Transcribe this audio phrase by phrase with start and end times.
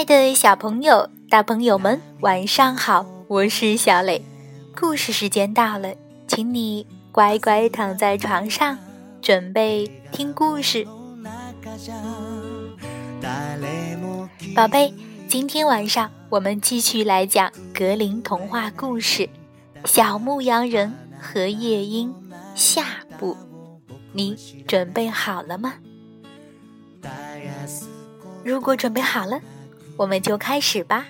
[0.00, 3.04] 爱的小朋友、大朋友们，晚上好！
[3.28, 4.24] 我是小磊，
[4.74, 5.94] 故事时间到了，
[6.26, 8.78] 请你乖乖躺在床上，
[9.20, 10.86] 准备听故事。
[14.56, 14.94] 宝贝，
[15.28, 19.24] 今天晚上我们继续来讲格林童话故事
[19.84, 22.10] 《小牧羊人和夜莺》
[22.54, 22.86] 下
[23.18, 23.36] 部，
[24.14, 24.34] 你
[24.66, 25.74] 准备好了吗？
[28.42, 29.38] 如果准备好了。
[29.96, 31.06] 我们就开始吧。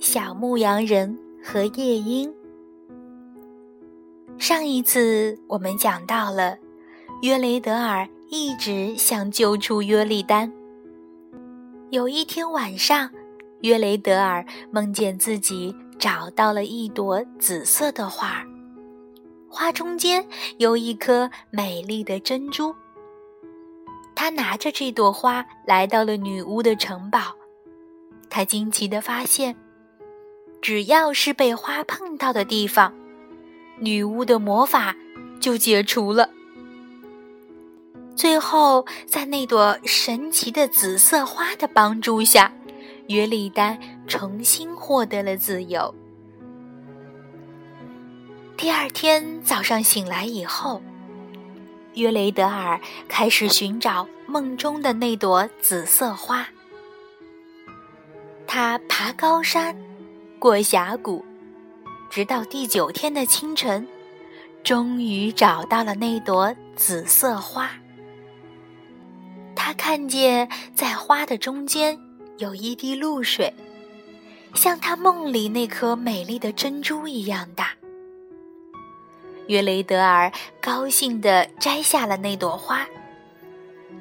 [0.00, 2.34] 小牧羊人和夜莺。
[4.38, 6.56] 上一次我们讲到了，
[7.20, 10.50] 约雷德尔一直想救出约利丹。
[11.90, 13.10] 有一天晚上，
[13.60, 18.42] 约雷德尔梦见自己找到了一朵紫色的花，
[19.50, 22.74] 花中间有一颗美丽的珍珠。
[24.14, 27.34] 他拿着这朵花来到了女巫的城堡，
[28.30, 29.54] 他惊奇地发现。
[30.62, 32.92] 只要是被花碰到的地方，
[33.78, 34.94] 女巫的魔法
[35.40, 36.28] 就解除了。
[38.14, 42.52] 最后，在那朵神奇的紫色花的帮助下，
[43.08, 45.94] 约丽丹重新获得了自由。
[48.58, 50.82] 第二天早上醒来以后，
[51.94, 56.46] 约雷德尔开始寻找梦中的那朵紫色花。
[58.46, 59.74] 他爬高山。
[60.40, 61.22] 过峡谷，
[62.08, 63.86] 直到第九天的清晨，
[64.64, 67.70] 终于找到了那朵紫色花。
[69.54, 72.00] 他看见在花的中间
[72.38, 73.54] 有一滴露水，
[74.54, 77.72] 像他梦里那颗美丽的珍珠一样大。
[79.48, 82.88] 约雷德尔高兴地摘下了那朵花，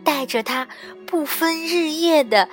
[0.06, 0.66] 带着它
[1.06, 2.48] 不分日夜地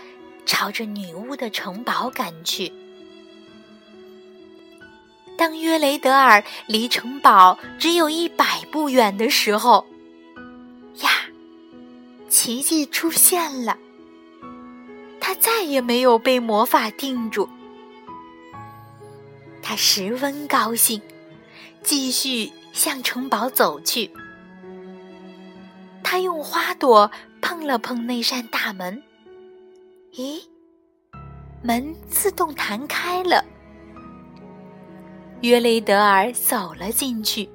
[0.45, 2.73] 朝着女巫的城堡赶去。
[5.37, 9.87] 当约雷德尔离城堡只有一百步远的时候，
[11.03, 11.11] 呀，
[12.29, 13.77] 奇迹出现了！
[15.21, 17.49] 他再也没有被魔法定住。
[19.63, 21.03] 他十分高兴，
[21.83, 24.11] 继续向城堡走去。
[26.03, 27.11] 他用花朵
[27.43, 29.03] 碰了碰那扇大门，
[30.15, 30.41] 咦，
[31.63, 33.45] 门自动弹开了。
[35.47, 37.49] 约雷德尔走了进去，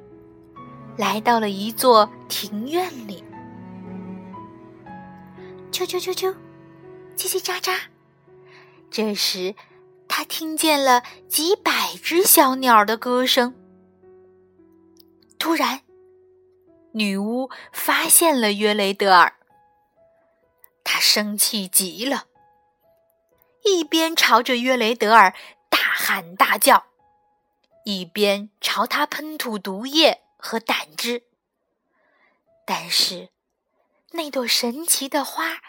[0.98, 3.22] 来到了一座庭院里。
[5.74, 6.34] 啾啾啾啾，
[7.18, 7.78] 叽叽喳喳。
[8.90, 9.56] 这时，
[10.08, 13.54] 他听见了几百只小鸟的歌声。
[15.38, 15.82] 突然，
[16.94, 19.34] 女巫发现了约雷德尔，
[20.86, 22.24] 她生气极了，
[23.66, 25.34] 一边朝着约雷德尔
[25.70, 26.86] 大喊大叫。
[27.84, 31.24] 一边朝他喷吐毒液和胆汁，
[32.66, 33.30] 但是
[34.12, 35.62] 那朵神奇的花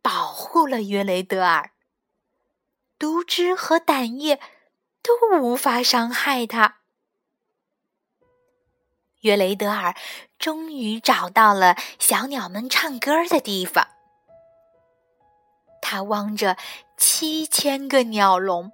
[0.00, 1.72] 保护了约雷德尔，
[2.98, 4.40] 毒汁和胆液
[5.02, 6.78] 都无法伤害他。
[9.22, 9.96] 约雷德尔
[10.38, 13.88] 终于找到了小鸟们唱歌的地方，
[15.82, 16.56] 他望着
[16.96, 18.72] 七千个鸟笼。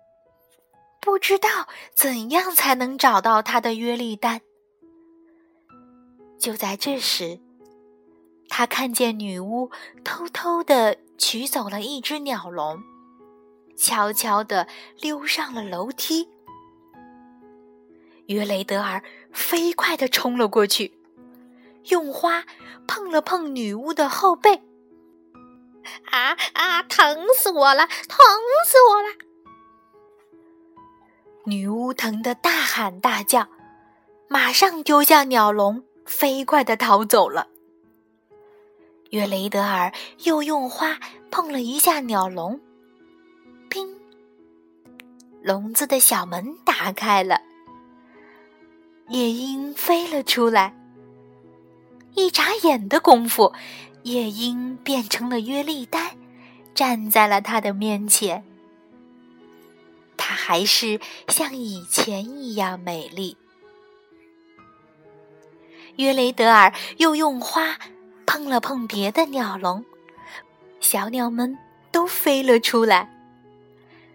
[1.02, 4.40] 不知道怎样才能找到他的约利丹。
[6.38, 7.40] 就在这时，
[8.48, 9.72] 他看见女巫
[10.04, 12.80] 偷偷的取走了一只鸟笼，
[13.76, 14.68] 悄悄的
[15.00, 16.28] 溜上了楼梯。
[18.26, 19.02] 约雷德尔
[19.32, 20.96] 飞快的冲了过去，
[21.88, 22.44] 用花
[22.86, 24.62] 碰了碰女巫的后背。
[26.04, 26.84] 啊啊！
[26.84, 27.88] 疼死我了！
[27.88, 28.16] 疼
[28.68, 29.31] 死我了！
[31.44, 33.48] 女巫疼得大喊大叫，
[34.28, 37.48] 马上丢下鸟笼，飞快地逃走了。
[39.10, 39.92] 约雷德尔
[40.24, 40.98] 又用花
[41.30, 42.60] 碰了一下鸟笼，
[43.68, 43.88] 砰！
[45.42, 47.40] 笼子的小门打开了，
[49.08, 50.74] 夜莺飞了出来。
[52.14, 53.52] 一眨眼的功夫，
[54.04, 56.16] 夜莺变成了约丽丹，
[56.72, 58.44] 站在了他的面前。
[60.32, 60.98] 还是
[61.28, 63.36] 像以前一样美丽。
[65.96, 67.78] 约雷德尔又用花
[68.26, 69.84] 碰了碰别的鸟笼，
[70.80, 71.58] 小鸟们
[71.92, 73.10] 都飞了出来。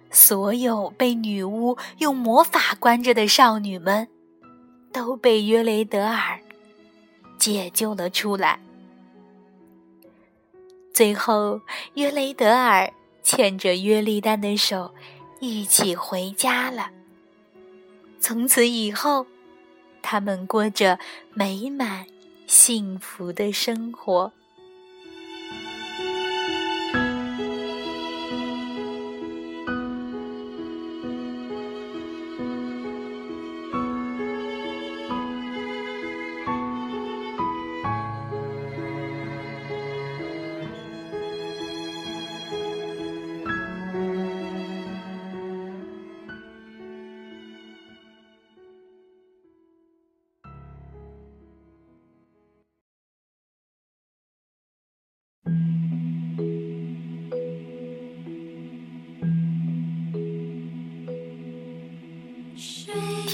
[0.10, 4.08] 所有被女巫用魔法关着的少女们，
[4.92, 6.40] 都被约雷德尔
[7.38, 8.60] 解救了出来。
[10.94, 11.62] 最后，
[11.94, 12.92] 约雷德尔
[13.22, 14.96] 牵着约丽丹的手，
[15.40, 16.92] 一起回家了。
[18.20, 19.26] 从此以后。
[20.10, 21.00] 他们过着
[21.34, 22.06] 美满
[22.46, 24.32] 幸福的生活。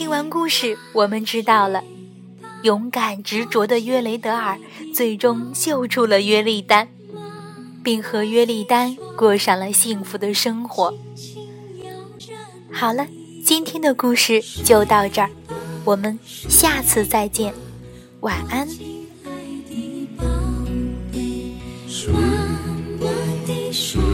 [0.03, 1.81] 听完故事，我们知道了，
[2.63, 4.59] 勇敢执着的约雷德尔
[4.93, 6.89] 最终救出了约丽丹，
[7.81, 10.93] 并和约丽丹过上了幸福的生活。
[12.69, 13.07] 好了，
[13.45, 15.29] 今天的故事就到这儿，
[15.85, 17.53] 我们下次再见，
[18.19, 18.67] 晚安。
[23.71, 24.12] 说。